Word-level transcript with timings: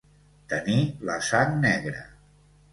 Tenir 0.53 0.79
la 1.11 1.19
sang 1.29 1.55
negra. 1.69 2.05